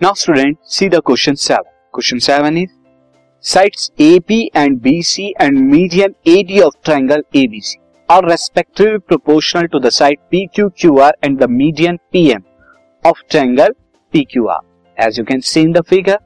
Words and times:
Now 0.00 0.12
student, 0.12 0.58
see 0.62 0.86
the 0.86 1.02
question 1.02 1.34
7. 1.36 1.64
Question 1.92 2.20
7 2.20 2.56
is 2.56 2.70
sides 3.40 3.90
AB 3.98 4.48
and 4.54 4.80
BC 4.80 5.32
and 5.40 5.68
median 5.68 6.14
AD 6.24 6.52
of 6.62 6.80
triangle 6.84 7.22
ABC 7.34 7.78
are 8.08 8.22
respectively 8.22 9.00
proportional 9.00 9.66
to 9.68 9.80
the 9.80 9.90
side 9.90 10.18
PQQR 10.32 11.10
and 11.20 11.36
the 11.36 11.48
median 11.48 11.98
PM 12.12 12.44
of 13.04 13.16
triangle 13.28 13.70
PQR. 14.12 14.60
As 14.96 15.18
you 15.18 15.24
can 15.24 15.42
see 15.42 15.62
in 15.62 15.72
the 15.72 15.82
figure, 15.82 16.18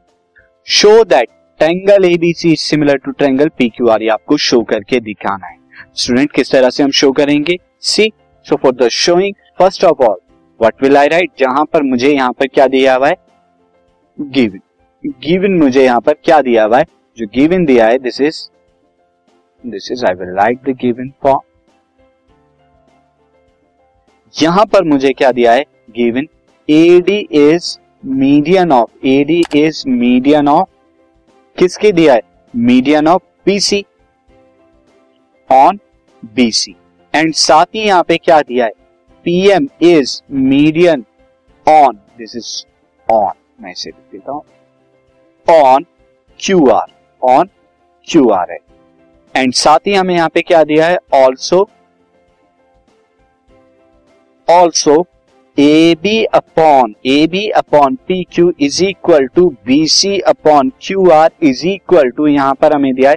show 0.63 1.03
that 1.05 1.29
triangle 1.59 2.05
ABC 2.11 2.53
is 2.53 2.61
similar 2.61 2.99
to 2.99 3.15
triangle 3.15 3.49
PQR. 3.59 4.01
ये 4.03 4.09
आपको 4.19 4.37
show 4.51 4.63
करके 4.75 5.01
दिखाना 5.01 5.47
है 5.47 5.59
student 5.97 6.33
किस 6.33 6.53
तरह 6.53 6.71
से 6.71 6.83
हम 6.83 6.91
show 7.01 7.13
करेंगे 7.13 7.59
see 7.95 8.13
so 8.47 8.57
for 8.63 8.75
the 8.85 8.89
showing 9.01 9.35
first 9.59 9.85
of 9.85 10.07
all 10.11 10.17
what 10.61 10.83
will 10.83 10.97
I 10.97 11.09
write 11.09 11.31
जहाँ 11.39 11.65
पर 11.73 11.83
मुझे 11.91 12.15
यहाँ 12.15 12.33
पर 12.41 12.47
क्या 12.55 12.67
दिया 12.77 12.95
हुआ 12.95 13.09
है 13.09 13.32
गिवन 14.31 14.61
गिवन 15.23 15.59
मुझे 15.59 15.85
यहाँ 15.85 16.01
पर 16.01 16.13
क्या 16.25 16.41
दिया 16.43 16.65
हुआ 16.65 16.79
है? 16.79 16.85
जो 17.19 17.27
गिवन 17.35 17.65
दिया 17.65 17.87
है 17.87 17.99
this 17.99 18.21
is 18.21 18.41
this 19.65 19.91
is 19.93 20.05
I 20.07 20.15
will 20.15 20.35
write 20.37 20.69
the 20.69 20.77
given 20.81 21.11
form 21.23 21.41
यहाँ 24.35 24.65
पर 24.67 24.85
मुझे 24.85 25.13
क्या 25.13 25.31
दिया 25.33 25.53
है? 25.53 25.65
Given. 25.91 26.29
AD 26.69 27.19
is 27.33 27.77
median 28.07 28.73
of 28.73 29.07
AD 29.07 29.43
is 29.57 29.83
median 29.89 30.49
of 30.49 30.69
किसके 31.59 31.93
दिया 31.93 32.15
है? 32.15 32.21
Median 32.55 33.09
of 33.09 33.23
BC 33.47 33.85
on 35.51 35.79
BC 36.23 36.75
and 37.15 37.33
साथ 37.35 37.75
ही 37.75 37.81
यहाँ 37.81 38.03
पे 38.03 38.17
क्या 38.17 38.41
दिया 38.41 38.65
है? 38.65 38.73
PM 39.27 39.69
is 39.83 40.21
median 40.31 41.05
on 41.67 41.97
this 42.19 42.37
is 42.37 42.65
on 43.09 43.33
मैं 43.63 43.71
इसे 43.73 43.91
लिख 43.91 44.13
देता 44.13 44.33
हूँ। 44.33 44.43
On 45.47 45.87
Q 46.41 46.67
R 46.71 46.93
on 47.23 47.49
Q 48.09 48.29
R 48.31 48.53
है। 48.53 48.59
एंड 49.35 49.53
साथ 49.55 49.87
ही 49.87 49.95
हमें 49.95 50.15
यहाँ 50.15 50.29
पे 50.29 50.41
क्या 50.43 50.63
दिया 50.65 50.87
है? 50.87 50.99
Also 51.15 51.69
also 54.49 55.05
A 55.57 55.95
B 56.03 56.23
upon 56.25 56.95
A 57.07 57.27
B 57.27 57.49
upon 57.51 57.97
P 58.09 58.23
Q 58.33 58.53
is 58.61 58.83
equal 58.85 59.27
to 59.27 59.49
B 59.67 59.87
C 59.89 60.19
upon 60.21 60.73
Q 60.83 61.09
R 61.11 61.31
is 61.43 61.67
equal 61.69 62.11
to 62.11 62.27
यहाँ 62.27 62.55
पर 62.55 62.73
हमें 62.75 62.95
दिया 62.95 63.11
है 63.11 63.17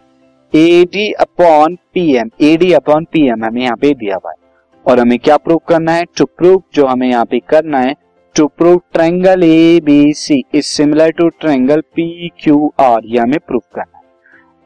A 0.54 0.86
D 0.86 1.12
upon 1.12 1.76
P 1.94 2.04
M 2.18 2.30
A 2.42 2.56
D 2.58 2.72
upon 2.74 3.06
P 3.06 3.28
M 3.30 3.46
हमें 3.46 3.62
यहाँ 3.62 3.78
पे 3.78 3.94
दिया 3.94 4.16
हुआ 4.16 4.32
है। 4.32 4.38
और 4.86 5.00
हमें 5.00 5.18
क्या 5.20 5.38
प्रूव 5.38 5.60
करना 5.68 5.92
है? 5.92 6.06
टू 6.18 6.26
प्रूव 6.28 6.62
जो 6.74 6.86
हमें 6.88 7.08
यहाँ 7.08 7.26
पे 7.26 7.40
करना 7.50 7.80
है 7.80 7.94
to 8.36 8.46
prove 8.50 8.80
triangle 8.94 9.44
A 9.44 9.80
B 9.84 10.14
C 10.14 10.44
is 10.56 10.66
similar 10.66 11.12
to 11.12 11.28
triangle 11.32 11.82
P 11.96 12.30
Q 12.40 12.72
R 12.82 13.06
ये 13.06 13.20
हमें 13.20 13.38
प्रूव 13.40 13.62
करना 13.76 13.98
है। 13.98 14.04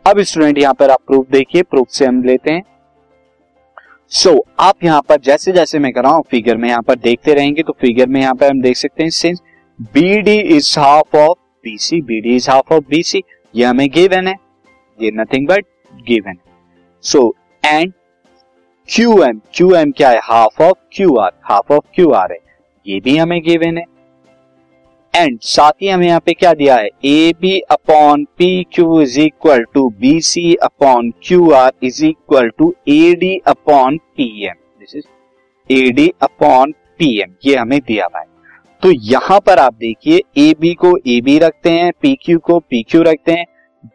अब 0.06 0.22
स्टूडेंट 0.22 0.58
यहाँ 0.58 0.74
पर 0.74 0.90
आप 0.92 1.02
प्रूफ 1.08 1.28
देखिए 1.32 1.64
प्रूफ 1.64 1.88
से 1.90 2.06
हम 2.06 2.24
लेते 2.24 2.52
हैं। 2.52 2.64
सो 4.12 4.30
so, 4.30 4.40
आप 4.60 4.84
यहाँ 4.84 5.02
पर 5.10 5.20
जैसे 5.22 5.52
जैसे 5.52 5.80
मैं 5.80 5.92
कर 5.94 6.04
रहा 6.04 6.14
हूँ 6.14 6.24
फिगर 6.32 6.58
में 6.58 6.68
यहाँ 6.70 6.82
पर 6.82 6.96
देखते 6.98 7.34
रहेंगे 7.34 7.64
तो 7.64 7.76
फिगर 7.82 8.08
में 8.08 8.20
यहाँ 8.22 8.36
पर 8.36 8.50
हम 8.50 8.62
देख 8.62 8.78
सकते 8.78 9.04
हैं 9.04 9.10
since 9.12 9.42
B 9.94 10.22
D 10.22 10.38
is 10.58 10.74
half 10.80 11.18
of 11.18 11.38
B 11.66 11.78
C 11.80 12.02
B 12.02 12.20
D 12.22 12.36
is 12.36 12.50
half 12.52 12.74
of 12.74 12.84
B 12.90 13.04
C 13.04 13.24
ये 13.54 13.66
हमें 13.66 13.88
गिवन 13.92 14.28
है। 14.28 14.36
ये 15.00 15.12
nothing 15.14 15.48
but 15.48 15.66
given 16.08 16.38
so 17.04 17.34
and 17.64 17.94
Q 18.90 19.24
M 19.24 19.42
Q 19.54 19.74
M 19.76 19.92
क्या 19.92 20.10
है? 20.10 20.20
Half 20.24 20.64
of 20.64 20.78
Q 20.94 21.16
R 21.18 21.32
half 21.44 21.74
of 21.74 21.86
Q 21.96 22.12
R 22.14 22.32
है। 22.32 22.48
ये 22.86 23.00
भी 23.00 23.18
हमें 23.18 23.42
गिवन 23.44 23.78
है। 23.78 23.84
एंड 25.14 25.40
साथ 25.42 25.72
ही 25.82 25.88
हमें 25.88 26.06
यहाँ 26.08 26.20
पे 26.20 26.34
क्या 26.34 26.54
दिया 26.54 26.76
है? 26.76 26.90
A 27.06 27.34
B 27.42 27.60
upon 27.72 28.24
P 28.38 28.64
Q 28.74 29.02
is 29.02 29.20
equal 29.20 29.64
to 29.74 29.88
B 30.00 30.20
C 30.22 30.54
upon 30.64 31.12
Q 31.24 31.50
R 31.52 31.72
is 31.84 32.04
equal 32.06 32.50
to 32.50 32.74
A 32.90 33.14
D 33.20 33.38
upon 33.48 33.98
P 33.98 34.46
M 34.48 34.56
this 34.80 34.96
is 34.96 35.06
A 35.70 35.90
D 35.92 36.08
upon 36.22 36.72
P 37.00 37.18
M 37.22 37.34
ये 37.46 37.56
हमें 37.56 37.80
दिया 37.80 38.06
हुआ 38.06 38.20
है। 38.20 38.26
तो 38.84 38.92
यहाँ 38.92 39.40
पर 39.40 39.60
आप 39.60 39.74
देखिए 39.76 40.22
ए 40.38 40.54
बी 40.60 40.74
को 40.76 40.96
ए 41.08 41.20
बी 41.22 41.38
रखते 41.40 41.70
हैं 41.72 41.92
पी 42.02 42.16
क्यू 42.16 42.40
को 42.40 42.60
पी 42.62 42.84
क्यू 42.84 43.02
रखते 43.04 43.32
हैं। 43.32 43.46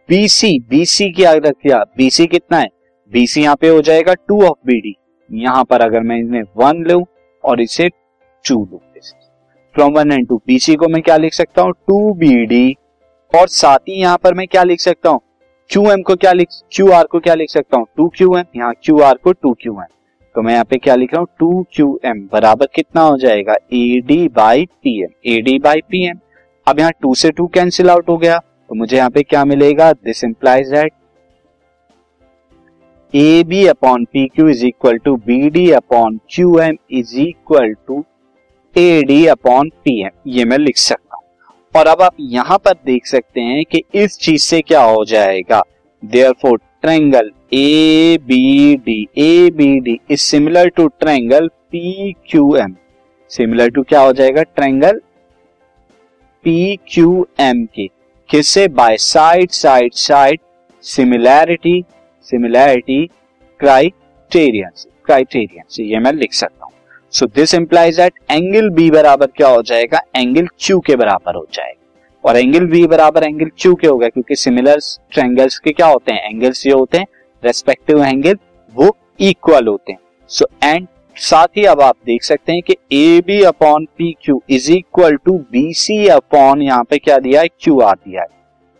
बी 0.08 0.26
सी 0.28 0.58
बी 0.70 0.84
सी 0.86 1.10
क्या 1.12 1.32
रख 1.32 1.54
दिया 1.54 1.82
बी 1.96 2.10
सी 2.10 2.26
कितना 2.26 2.58
है? 2.58 2.68
बी 3.12 3.26
सी 3.26 3.42
यहाँ 3.42 3.56
पे 3.56 3.68
हो 3.68 3.80
जाएगा 3.82 4.14
टू 4.28 4.42
ऑफ़ 4.42 4.58
बी 4.66 4.80
डी 4.80 4.94
यहाँ 5.30 5.64
पर 5.64 5.80
अगर 5.80 6.00
मैं 6.02 6.18
इन्हें 6.18 6.42
वन 6.56 6.84
लू 6.84 7.04
और 7.44 7.60
इसे 7.60 7.88
टू 8.44 8.54
लू 8.72 8.80
from 9.74 9.92
one 9.92 10.12
and 10.12 10.26
two 10.28 10.36
BC 10.46 10.74
को 10.74 10.88
मैं 10.88 11.02
क्या 11.02 11.16
लिख 11.16 11.34
सकता 11.34 11.62
हूँ? 11.62 11.72
टू 11.72 12.12
बी 12.14 12.44
डी 12.46 12.76
और 13.32 13.48
साथ 13.48 13.78
ही 13.88 14.00
यहाँ 14.00 14.18
पर 14.22 14.34
मैं 14.34 14.46
क्या 14.48 14.62
लिख 14.62 14.80
सकता 14.80 15.10
हूँ? 15.10 15.20
क्यू 15.70 15.90
एम 15.90 16.02
को 16.02 16.14
क्या 16.16 16.32
लिख 16.32 16.48
क्यू 16.72 16.90
आर 16.92 17.04
को 17.04 17.20
क्या 17.20 17.34
लिख 17.34 17.50
सकता 17.50 17.76
हूँ? 17.76 17.86
टू 17.96 18.08
क्यू 18.16 18.36
एम 18.36 18.44
यहाँ 18.56 18.74
क्यू 18.82 18.98
आर 19.00 19.18
को 19.24 19.32
टू 19.32 19.52
क्यू 19.62 19.72
एम 19.72 19.86
तो 20.34 20.42
मैं 20.42 20.52
यहाँ 20.52 20.64
पे 20.64 20.76
क्या 20.78 20.94
लिख 20.94 21.12
रहा 21.12 21.20
हूँ? 21.20 21.28
टू 21.38 21.64
क्यू 21.74 21.98
एम 22.04 22.20
बराबर 22.32 22.66
कितना 22.74 23.00
हो 23.00 23.16
जाएगा? 23.18 23.54
A 23.72 24.00
D 24.06 24.28
by 24.28 24.64
P 24.82 25.00
M 25.02 25.10
A 25.26 25.40
D 25.42 25.58
by 25.58 25.80
P 25.90 26.04
M 26.08 26.18
अब 26.66 26.78
यहाँ 26.78 26.92
टू 27.02 27.14
से 27.14 27.30
टू 27.30 27.46
कैंसिल 27.54 27.90
आउट 27.90 28.08
हो 28.08 28.16
गया। 28.18 28.38
तो 28.38 28.74
मुझे 28.74 28.96
यहाँ 28.96 29.10
पे 29.10 29.22
क्या 29.22 29.44
मिलेगा? 29.44 29.92
This 29.92 30.24
implies 30.24 30.68
that 30.70 30.92
A 33.14 33.42
B 33.48 33.66
upon 33.66 34.04
P 34.04 34.26
Q 34.26 34.48
is 34.48 34.64
equal 34.66 34.98
to 34.98 35.16
B 35.16 35.50
D 35.50 35.70
upon 35.72 36.18
Q 36.30 36.58
M 36.60 36.76
is 36.90 37.18
equal 37.20 37.74
to 37.86 38.04
A 38.76 39.02
D 39.06 39.24
upon 39.26 39.68
P 39.84 40.00
M 40.02 40.10
ये 40.28 40.44
मैं 40.44 40.58
लिख 40.58 40.76
सकता 40.76 41.16
हूँ। 41.16 41.22
और 41.74 41.86
अब 41.86 42.02
आप 42.02 42.16
यहाँ 42.20 42.58
पर 42.64 42.72
देख 42.86 43.06
सकते 43.06 43.40
हैं 43.40 43.64
कि 43.64 43.82
इस 43.94 44.18
चीज़ 44.18 44.42
से 44.42 44.60
क्या 44.60 44.82
हो 44.82 45.04
जाएगा। 45.04 45.62
Therefore 46.42 46.58
triangle 46.82 47.30
A 47.54 48.18
B 48.22 48.76
D 48.76 49.00
A 49.18 49.50
B 49.50 49.78
D 49.80 49.98
is 50.10 50.20
similar 50.20 50.68
to 50.68 50.86
triangle 51.00 51.48
P 51.48 52.12
Q 52.30 52.54
M 52.56 52.74
similar 53.30 53.70
to 53.70 53.82
क्या 53.82 54.00
हो 54.00 54.12
जाएगा? 54.12 54.42
ट्रैंगल 54.42 55.00
पी 56.44 56.76
क्यू 56.88 57.26
एम 57.40 57.64
के। 57.66 57.86
किससे? 58.30 58.66
By 58.70 58.96
side 58.98 59.50
side 59.52 59.92
side 59.94 60.40
similarity 60.84 61.84
similarity 62.28 63.04
criterion 63.60 64.70
criterion 65.06 65.64
से। 65.70 65.84
ये 65.84 65.98
मैं 65.98 66.12
लिख 66.12 66.32
सकता 66.32 66.63
हूँ। 66.63 66.63
So 67.14 67.26
this 67.26 67.54
implies 67.54 67.96
that 67.96 68.12
angle 68.30 68.68
B 68.70 68.90
बराबर 68.90 69.26
क्या 69.26 69.48
हो 69.48 69.60
जाएगा? 69.62 70.00
एंगल 70.16 70.46
क्यू 70.60 70.78
के 70.80 70.94
बराबर 70.96 71.34
हो 71.34 71.46
जाएगा। 71.52 72.28
और 72.28 72.36
एंगल 72.36 72.64
बी 72.66 72.86
बराबर 72.86 73.24
एंगल 73.24 73.50
क्यू 73.58 73.74
के 73.74 73.86
होगा 73.86 74.08
क्योंकि 74.08 74.36
सिमिलर 74.36 74.78
ट्रायंगल्स 75.12 75.58
के 75.58 75.72
क्या 75.72 75.86
होते 75.86 76.12
हैं? 76.12 76.30
एंगल्स 76.30 76.62
जो 76.64 76.78
होते 76.78 76.98
हैं 76.98 77.06
रेस्पेक्टिव 77.42 78.02
एंगल 78.04 78.38
वो 78.74 78.96
इक्वल 79.20 79.68
होते 79.68 79.92
हैं। 79.92 79.98
सो 80.30 80.44
so, 80.44 80.64
एंड 80.64 80.86
साथ 81.16 81.46
ही 81.56 81.64
अब 81.64 81.80
आप 81.80 81.96
देख 82.06 82.22
सकते 82.22 82.52
हैं 82.52 82.62
कि 82.62 82.76
A 82.92 83.20
B 83.26 83.40
upon 83.44 83.84
P 83.98 84.12
Q 84.22 84.42
is 84.50 84.70
equal 84.72 85.16
to 85.16 85.38
B 85.52 85.72
C 85.74 86.06
upon 86.08 86.62
यहाँ 86.62 86.84
पे 86.84 86.98
क्या 86.98 87.18
दिया 87.18 87.40
है? 87.40 87.48
क्यू 87.60 87.80
आर 87.80 87.94
दिया 87.96 88.22
है। 88.22 88.28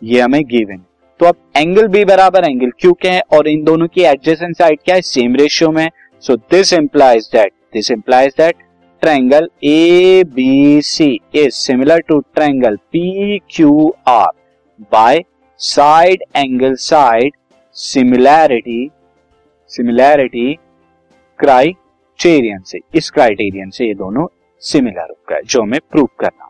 ये 0.01 0.21
हमें 0.21 0.41
गिवन 0.45 0.85
तो 1.19 1.25
अब 1.25 1.35
एंगल 1.57 1.87
बी 1.87 2.05
बराबर 2.05 2.43
एंगल 2.43 2.71
क्यू 2.79 2.93
के 2.93 3.09
हैं? 3.09 3.21
और 3.33 3.47
इन 3.47 3.63
दोनों 3.63 3.87
की 3.87 4.01
एडजेसेंट 4.03 4.57
साइड 4.57 4.79
क्या 4.85 4.95
है? 4.95 5.01
सेम 5.03 5.35
रेशियो 5.35 5.71
में 5.71 5.89
so 6.23 6.35
this 6.35 6.73
implies 6.73 7.29
that 7.33 7.51
this 7.75 7.91
implies 7.91 8.33
that 8.37 8.55
triangle 9.01 9.49
A 9.63 10.23
B 10.35 10.81
C 10.81 11.07
is 11.35 11.53
similar 11.53 11.99
to 12.07 12.19
triangle 12.35 12.75
P 12.91 13.39
Q 13.49 13.93
R 14.07 14.29
by 14.91 15.23
side 15.59 16.23
angle 16.35 16.75
side 16.81 17.33
similarity 17.75 18.89
similarity 19.71 20.53
criterion 21.39 22.61
से। 22.65 22.79
इस 22.95 23.09
क्राइटेरियन 23.09 23.69
से 23.69 23.85
ये 23.85 23.93
दोनों 23.93 24.25
सिमिलर 24.63 25.09
होगा 25.09 25.39
जो 25.45 25.61
हमें 25.61 25.79
प्रूव 25.91 26.09
करना। 26.19 26.49